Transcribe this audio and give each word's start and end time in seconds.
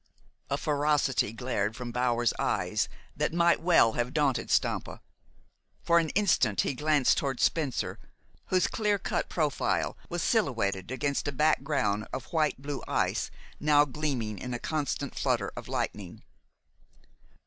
A 0.49 0.57
ferocity 0.57 1.31
glared 1.31 1.75
from 1.75 1.91
Bower's 1.91 2.33
eyes 2.39 2.89
that 3.15 3.35
might 3.35 3.61
well 3.61 3.91
have 3.91 4.15
daunted 4.15 4.49
Stampa. 4.49 4.99
For 5.83 5.99
an 5.99 6.09
instant 6.15 6.61
he 6.61 6.73
glanced 6.73 7.19
toward 7.19 7.39
Spencer, 7.39 7.99
whose 8.47 8.65
clear 8.65 8.97
cut 8.97 9.29
profile 9.29 9.95
was 10.09 10.23
silhouetted 10.23 10.89
against 10.89 11.27
a 11.27 11.31
background 11.31 12.07
of 12.11 12.25
white 12.33 12.59
blue 12.59 12.81
ice 12.87 13.29
now 13.59 13.85
gleaming 13.85 14.39
in 14.39 14.55
a 14.55 14.59
constant 14.59 15.13
flutter 15.13 15.51
of 15.55 15.67
lightning. 15.67 16.23